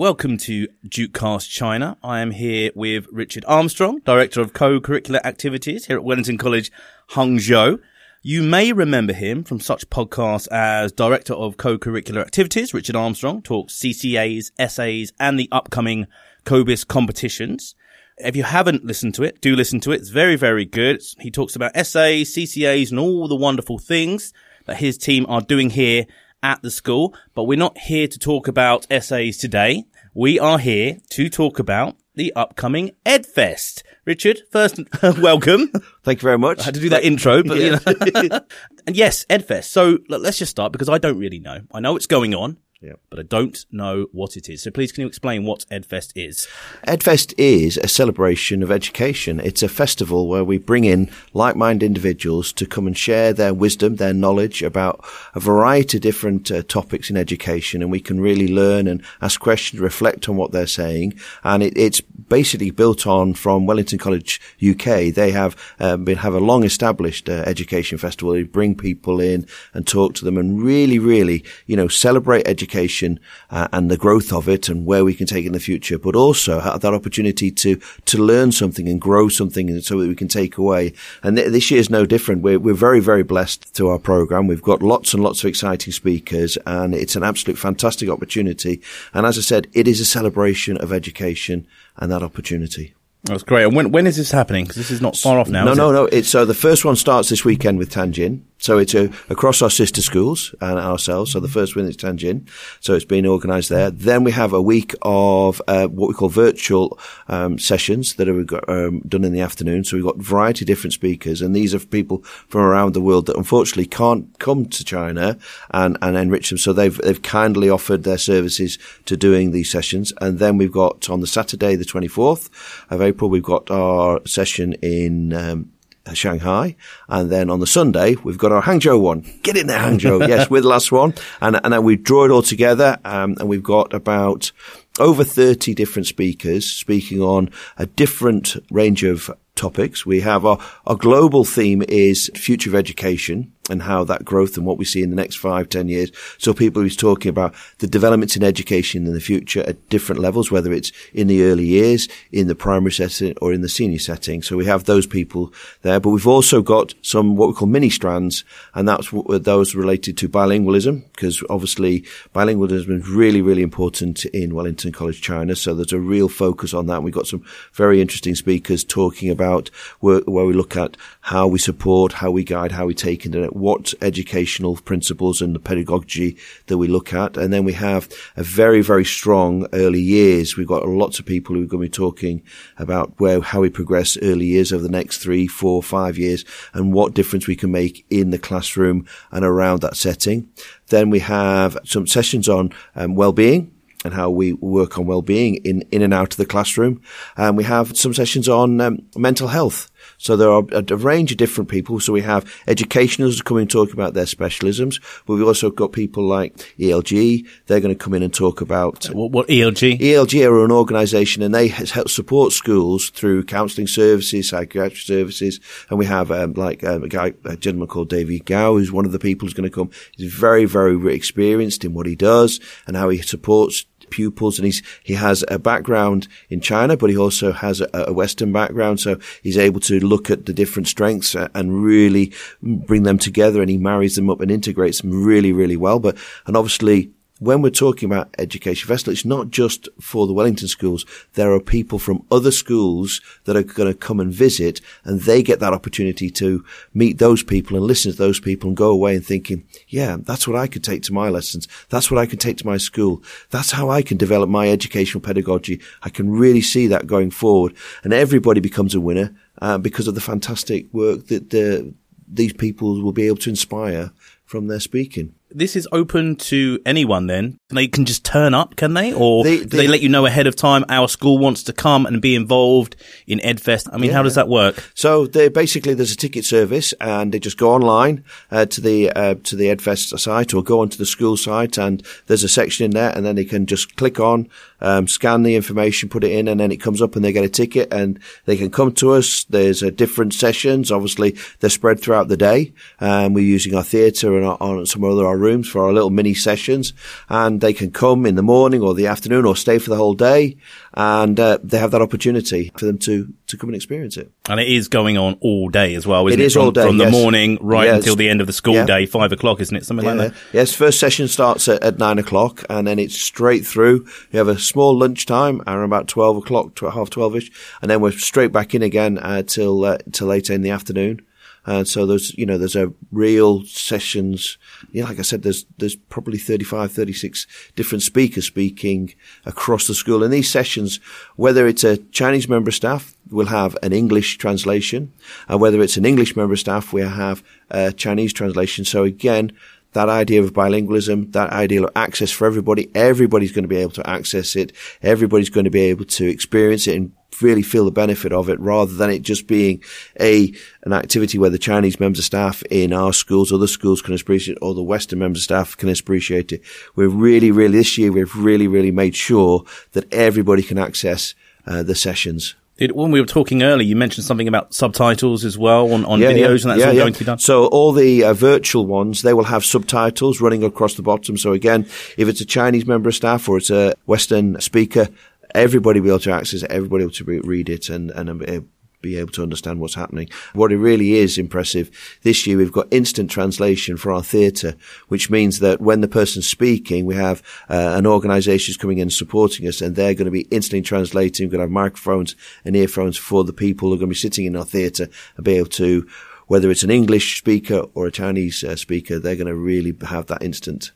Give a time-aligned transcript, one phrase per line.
[0.00, 1.98] Welcome to Dukecast China.
[2.02, 6.72] I am here with Richard Armstrong, Director of Co-Curricular Activities here at Wellington College,
[7.10, 7.82] Hangzhou.
[8.22, 13.74] You may remember him from such podcasts as Director of Co-Curricular Activities, Richard Armstrong, talks
[13.74, 16.06] CCAs, essays, and the upcoming
[16.46, 17.74] COBIS competitions.
[18.16, 19.96] If you haven't listened to it, do listen to it.
[19.96, 21.02] It's very, very good.
[21.18, 24.32] He talks about essays, CCAs, and all the wonderful things
[24.64, 26.06] that his team are doing here
[26.42, 27.14] at the school.
[27.34, 29.84] But we're not here to talk about essays today.
[30.14, 33.84] We are here to talk about the upcoming EdFest.
[34.04, 35.70] Richard, first, welcome.
[36.02, 36.58] Thank you very much.
[36.58, 38.40] I had to do that intro, but you know.
[38.88, 39.66] and yes, EdFest.
[39.66, 41.60] So let's just start because I don't really know.
[41.72, 42.56] I know it's going on.
[42.82, 42.94] Yeah.
[43.10, 44.62] But I don't know what it is.
[44.62, 46.48] So please can you explain what EdFest is?
[46.88, 49.38] EdFest is a celebration of education.
[49.38, 53.96] It's a festival where we bring in like-minded individuals to come and share their wisdom,
[53.96, 58.48] their knowledge about a variety of different uh, topics in education and we can really
[58.48, 61.20] learn and ask questions, reflect on what they're saying.
[61.44, 65.12] And it, it's basically built on from Wellington College UK.
[65.12, 68.32] They have um, been, have a long established uh, education festival.
[68.32, 72.69] They bring people in and talk to them and really, really, you know, celebrate education
[72.70, 73.18] education
[73.50, 75.98] uh, and the growth of it and where we can take it in the future,
[75.98, 80.14] but also have that opportunity to to learn something and grow something so that we
[80.14, 80.92] can take away.
[81.22, 82.42] And th- this year is no different.
[82.42, 84.46] We're, we're very, very blessed through our program.
[84.46, 88.80] We've got lots and lots of exciting speakers and it's an absolute fantastic opportunity.
[89.12, 92.94] And as I said, it is a celebration of education and that opportunity.
[93.24, 93.64] That's great.
[93.64, 94.64] And when, when is this happening?
[94.64, 95.64] Because this is not far off now.
[95.64, 95.92] No, no, it?
[95.92, 96.04] no.
[96.06, 98.42] It's so the first one starts this weekend with Tianjin.
[98.60, 101.32] So it's a, across our sister schools and ourselves.
[101.32, 102.48] So the first one is Tianjin.
[102.80, 103.90] So it's been organised there.
[103.90, 108.70] Then we have a week of uh, what we call virtual um, sessions that are
[108.70, 109.84] um, done in the afternoon.
[109.84, 113.00] So we've got a variety of different speakers, and these are people from around the
[113.00, 115.38] world that unfortunately can't come to China
[115.70, 116.58] and, and enrich them.
[116.58, 120.12] So they've they've kindly offered their services to doing these sessions.
[120.20, 122.50] And then we've got on the Saturday, the twenty fourth
[122.90, 125.72] of April, we've got our session in um,
[126.12, 126.76] Shanghai.
[127.08, 129.24] And then on the Sunday, we've got our Hangzhou one.
[129.42, 130.26] Get in there, Hangzhou.
[130.28, 131.14] yes, we're the last one.
[131.40, 132.98] And, and then we draw it all together.
[133.04, 134.52] Um, and we've got about
[134.98, 140.04] over 30 different speakers speaking on a different range of topics.
[140.04, 144.66] We have our, our global theme is future of education and how that growth and
[144.66, 146.10] what we see in the next five, ten years.
[146.38, 150.50] So people who's talking about the developments in education in the future at different levels,
[150.50, 154.42] whether it's in the early years, in the primary setting or in the senior setting.
[154.42, 157.90] So we have those people there, but we've also got some what we call mini
[157.90, 158.44] strands
[158.74, 162.04] and that's uh, those related to bilingualism because obviously
[162.34, 165.54] bilingualism is really, really important in Wellington College, China.
[165.56, 167.02] So there's a real focus on that.
[167.02, 169.68] We've got some very interesting speakers talking about
[170.00, 173.30] where, where we look at how we support, how we guide, how we take it
[173.60, 177.36] what educational principles and the pedagogy that we look at.
[177.36, 180.56] And then we have a very, very strong early years.
[180.56, 182.42] We've got lots of people who are going to be talking
[182.78, 186.92] about where, how we progress early years over the next three, four, five years and
[186.92, 190.48] what difference we can make in the classroom and around that setting.
[190.88, 193.72] Then we have some sessions on um, well-being
[194.04, 197.02] and how we work on well-being in, in and out of the classroom.
[197.36, 201.32] And we have some sessions on um, mental health so there are a, a, range
[201.32, 202.00] of different people.
[202.00, 206.24] So we have educationals coming and talk about their specialisms, but we've also got people
[206.24, 207.46] like ELG.
[207.66, 210.00] They're going to come in and talk about what, what ELG?
[210.00, 215.98] ELG are an organisation and they help support schools through counselling services, psychiatric services, and
[215.98, 219.12] we have um, like um, a guy, a gentleman called David Gow, who's one of
[219.12, 219.90] the people who's going to come.
[220.16, 224.82] He's very, very experienced in what he does and how he supports pupils and he's,
[225.02, 229.00] he has a background in China, but he also has a, a Western background.
[229.00, 232.32] So he's able to look at the different strengths uh, and really
[232.62, 235.98] bring them together and he marries them up and integrates them really, really well.
[235.98, 236.16] But,
[236.46, 241.06] and obviously when we're talking about education festival, it's not just for the Wellington schools.
[241.34, 245.42] There are people from other schools that are going to come and visit and they
[245.42, 246.62] get that opportunity to
[246.92, 250.46] meet those people and listen to those people and go away and thinking, yeah, that's
[250.46, 251.66] what I could take to my lessons.
[251.88, 253.22] That's what I could take to my school.
[253.48, 255.80] That's how I can develop my educational pedagogy.
[256.02, 257.74] I can really see that going forward
[258.04, 261.94] and everybody becomes a winner uh, because of the fantastic work that the,
[262.28, 264.12] these people will be able to inspire
[264.44, 267.58] from their speaking this is open to anyone then?
[267.68, 269.12] They can just turn up, can they?
[269.12, 271.72] Or they, they, do they let you know ahead of time our school wants to
[271.72, 273.88] come and be involved in EdFest?
[273.92, 274.16] I mean, yeah.
[274.16, 274.90] how does that work?
[274.94, 279.10] So they basically there's a ticket service and they just go online uh, to the
[279.10, 282.84] uh, to the EdFest site or go onto the school site and there's a section
[282.84, 284.48] in there and then they can just click on,
[284.80, 287.44] um, scan the information, put it in and then it comes up and they get
[287.44, 289.44] a ticket and they can come to us.
[289.44, 290.92] There's uh, different sessions.
[290.92, 292.72] Obviously they're spread throughout the day.
[293.00, 296.34] Um, we're using our theatre and our, some other our rooms for our little mini
[296.34, 296.92] sessions
[297.28, 300.14] and they can come in the morning or the afternoon or stay for the whole
[300.14, 300.56] day
[300.94, 304.30] and uh, they have that opportunity for them to to come and experience it.
[304.48, 306.46] And it is going on all day as well, isn't It it?
[306.46, 307.12] is from, all day, From the yes.
[307.12, 307.96] morning right Yes.
[307.96, 308.86] until the end of the school Yeah.
[308.86, 309.84] day, five o'clock, isn't it?
[309.84, 310.34] Something like that.
[310.52, 314.06] Yes, first session starts at, at nine o'clock and then it's straight through.
[314.30, 317.50] You have a small lunch time around about 12 o'clock to half 12 ish.
[317.82, 321.22] And then we're straight back in again, uh, till, uh, till later in the afternoon.
[321.66, 324.56] And so there's, you know, there's a real sessions.
[324.92, 327.46] You know, like I said, there's, there's probably 35, 36
[327.76, 329.14] different speakers speaking
[329.44, 330.22] across the school.
[330.22, 331.00] And these sessions,
[331.36, 335.12] whether it's a Chinese member of staff, we'll have an English translation.
[335.48, 338.84] And whether it's an English member of staff, we'll have a Chinese translation.
[338.84, 339.52] So again,
[339.92, 343.92] that idea of bilingualism, that idea of access for everybody, everybody's going to be able
[343.92, 344.72] to access it.
[345.02, 348.58] Everybody's going to be able to experience it and really feel the benefit of it
[348.60, 349.82] rather than it just being
[350.20, 350.52] a,
[350.82, 354.56] an activity where the Chinese members of staff in our schools, other schools can appreciate
[354.56, 356.62] it, or the Western members of staff can appreciate it.
[356.96, 361.34] We're really, really, this year, we've really, really made sure that everybody can access
[361.66, 362.54] uh, the sessions.
[362.76, 366.20] Did, when we were talking earlier, you mentioned something about subtitles as well on, on
[366.20, 367.38] videos, and that's all going to be done.
[367.38, 371.36] So all the uh, virtual ones, they will have subtitles running across the bottom.
[371.36, 371.82] So again,
[372.16, 375.08] if it's a Chinese member of staff or it's a Western speaker,
[375.54, 378.60] everybody be able to access it, everybody able to re- read it and, and uh,
[379.02, 380.28] be able to understand what's happening.
[380.52, 381.90] What it really is impressive,
[382.22, 384.76] this year we've got instant translation for our theatre,
[385.08, 389.66] which means that when the person's speaking, we have uh, an organisation coming in supporting
[389.66, 391.46] us and they're going to be instantly translating.
[391.46, 394.18] We're going to have microphones and earphones for the people who are going to be
[394.18, 396.06] sitting in our theatre and be able to
[396.46, 400.26] whether it's an English speaker or a Chinese uh, speaker, they're going to really have
[400.26, 400.90] that instant,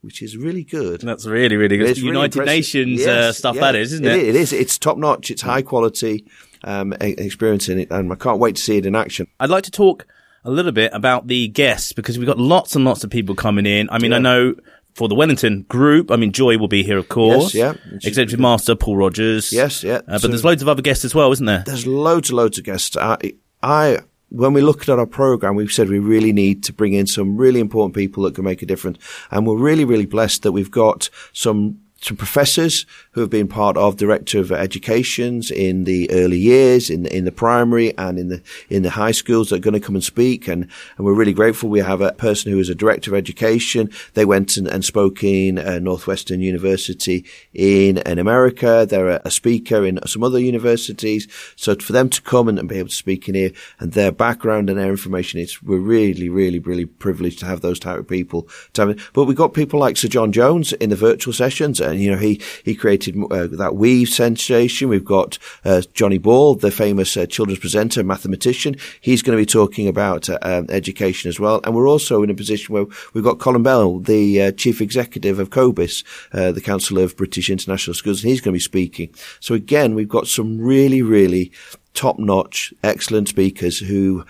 [0.00, 1.00] which is really good.
[1.00, 1.90] That's really, really good.
[1.90, 2.46] It's United impressive.
[2.46, 4.16] Nations uh, stuff yeah, that is, isn't it?
[4.16, 4.52] It is.
[4.52, 5.30] It's top notch.
[5.30, 6.24] It's high quality
[6.64, 9.26] um, experience in it, and I can't wait to see it in action.
[9.40, 10.06] I'd like to talk
[10.44, 13.66] a little bit about the guests because we've got lots and lots of people coming
[13.66, 13.88] in.
[13.90, 14.54] I mean, I know
[14.94, 17.54] for the Wellington group, I mean, Joy will be here, of course.
[17.54, 17.74] yeah.
[18.02, 19.52] Executive Master Paul Rogers.
[19.52, 19.96] Yes, yeah.
[19.96, 21.62] Uh, but So- there's loads of other guests as well, isn't there?
[21.66, 22.96] There's loads and loads of guests.
[22.96, 23.98] I, I,
[24.30, 27.36] when we looked at our program, we've said we really need to bring in some
[27.36, 28.98] really important people that can make a difference.
[29.30, 33.76] And we're really, really blessed that we've got some some professors who have been part
[33.76, 38.40] of director of educations in the early years, in in the primary and in the
[38.68, 41.32] in the high schools that are going to come and speak, and and we're really
[41.32, 41.68] grateful.
[41.68, 43.90] We have a person who is a director of education.
[44.14, 48.86] They went and, and spoke in uh, Northwestern University in in America.
[48.88, 51.26] They're a, a speaker in some other universities.
[51.56, 54.12] So for them to come and, and be able to speak in here and their
[54.12, 58.06] background and their information, it's we're really, really, really privileged to have those type of
[58.06, 58.48] people.
[58.74, 58.96] To.
[59.12, 62.16] But we've got people like Sir John Jones in the virtual sessions, and you know
[62.16, 64.88] he he created uh, that weave sensation.
[64.88, 68.76] We've got uh, Johnny Ball, the famous uh, children's presenter, mathematician.
[69.00, 71.60] He's going to be talking about uh, um, education as well.
[71.64, 75.38] And we're also in a position where we've got Colin Bell, the uh, chief executive
[75.38, 79.14] of COBIS, uh, the Council of British International Schools, and he's going to be speaking.
[79.40, 81.52] So again, we've got some really, really
[81.94, 84.24] top-notch, excellent speakers who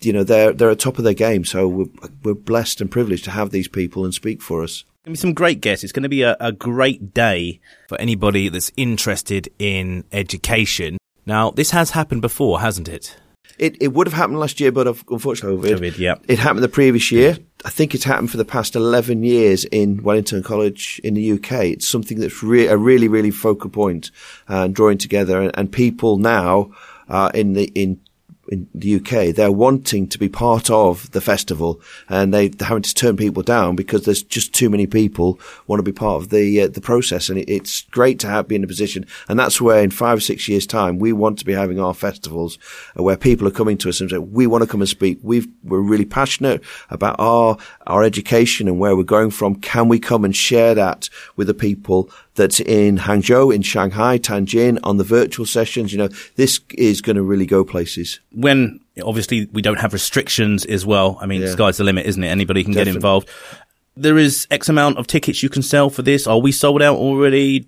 [0.00, 1.44] you know they're they're at top of their game.
[1.44, 1.86] So we're,
[2.22, 4.84] we're blessed and privileged to have these people and speak for us.
[5.04, 5.84] To be some great guests.
[5.84, 7.60] It's going to be a, a great day.
[7.88, 10.96] for anybody that's interested in education.
[11.26, 13.14] Now, this has happened before, hasn't it?
[13.58, 15.78] It it would have happened last year, but unfortunately, COVID.
[15.78, 16.14] COVID, yeah.
[16.26, 17.36] It happened the previous year.
[17.66, 21.52] I think it's happened for the past 11 years in Wellington College in the UK.
[21.64, 24.10] It's something that's re- a really, really focal point
[24.48, 25.40] and drawing together.
[25.40, 26.72] And, and people now
[27.08, 28.00] uh, in the in
[28.54, 32.82] in the UK, they're wanting to be part of the festival, and they, they're having
[32.82, 36.28] to turn people down because there's just too many people want to be part of
[36.30, 37.28] the uh, the process.
[37.28, 40.18] And it, it's great to have be in a position, and that's where in five
[40.18, 42.58] or six years' time we want to be having our festivals
[42.98, 45.18] uh, where people are coming to us and say we want to come and speak.
[45.22, 47.56] We've we're really passionate about our
[47.86, 49.56] our education and where we're going from.
[49.56, 54.78] Can we come and share that with the people that's in Hangzhou, in Shanghai, Tianjin,
[54.82, 55.92] on the virtual sessions?
[55.92, 58.20] You know, this is going to really go places.
[58.32, 61.18] When obviously we don't have restrictions as well.
[61.20, 61.48] I mean, Yeah.
[61.52, 62.28] sky's the limit, isn't it?
[62.28, 63.28] Anybody can get involved.
[63.96, 66.26] There is X amount of tickets you can sell for this.
[66.26, 67.60] Are we sold out already?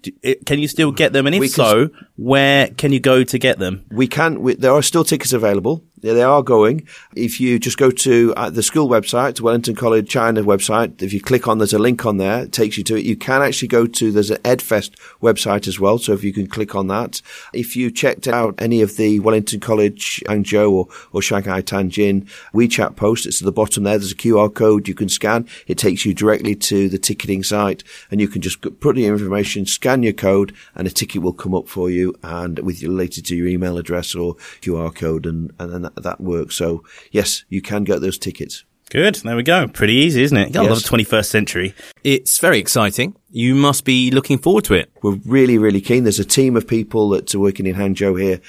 [0.45, 1.27] Can you still get them?
[1.29, 3.85] And if so, where can you go to get them?
[3.93, 4.43] We can.
[4.43, 5.85] We, there are still tickets available.
[6.15, 6.87] They are going.
[7.15, 11.21] If you just go to uh, the school website, Wellington College China website, if you
[11.21, 12.45] click on, there's a link on there.
[12.45, 13.05] It takes you to it.
[13.05, 15.99] You can actually go to, there's an EdFest website as well.
[15.99, 17.21] So if you can click on that.
[17.53, 22.97] If you checked out any of the Wellington College Hangzhou or, or Shanghai Tianjin WeChat
[22.97, 23.99] posts, it's at the bottom there.
[23.99, 25.49] There's a QR code you can scan.
[25.67, 29.67] It takes you directly to the ticketing site and you can just put your information,
[29.67, 33.37] scan your code and a ticket will come up for you and with related to
[33.37, 36.55] your email address or QR code and, and then that, works.
[36.57, 38.65] So yes, you can get those tickets.
[38.91, 39.17] Good.
[39.17, 39.67] There we go.
[39.67, 40.57] Pretty easy, isn't it?
[40.57, 40.71] I Yes.
[40.71, 41.75] love the 21st century.
[42.07, 43.17] It's very exciting.
[43.31, 44.91] You must be looking forward to it.
[45.03, 46.05] We're really, really keen.
[46.05, 48.41] There's a team of people that are working in Hangzhou here.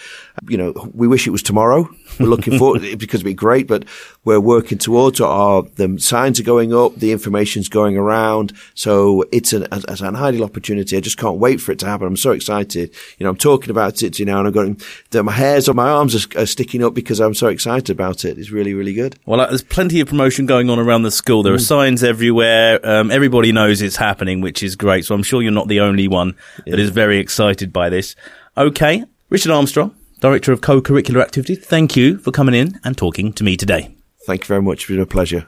[0.47, 1.89] You know, we wish it was tomorrow.
[2.19, 3.85] We're looking forward because it'd be great, but
[4.23, 5.25] we're working towards it.
[5.25, 8.53] Our, the signs are going up, the information's going around.
[8.75, 10.95] So it's an, it's an ideal opportunity.
[10.95, 12.07] I just can't wait for it to happen.
[12.07, 12.93] I'm so excited.
[13.17, 15.75] You know, I'm talking about it, you know, and I'm going, the, my hairs on
[15.75, 18.37] my arms are, are sticking up because I'm so excited about it.
[18.37, 19.17] It's really, really good.
[19.25, 21.41] Well, uh, there's plenty of promotion going on around the school.
[21.41, 22.79] There are signs everywhere.
[22.87, 25.05] Um, everybody knows it's happening, which is great.
[25.05, 26.35] So I'm sure you're not the only one
[26.65, 28.15] that is very excited by this.
[28.57, 29.03] Okay.
[29.29, 33.57] Richard Armstrong, Director of Co-Curricular Activities, thank you for coming in and talking to me
[33.57, 33.93] today.
[34.25, 34.83] Thank you very much.
[34.83, 35.47] It's been a pleasure.